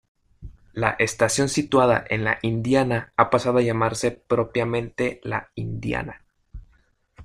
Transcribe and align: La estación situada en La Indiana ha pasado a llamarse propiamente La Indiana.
La 0.73 0.95
estación 0.97 1.47
situada 1.47 2.03
en 2.09 2.23
La 2.23 2.39
Indiana 2.41 3.13
ha 3.17 3.29
pasado 3.29 3.59
a 3.59 3.61
llamarse 3.61 4.09
propiamente 4.09 5.21
La 5.23 5.51
Indiana. 5.53 6.25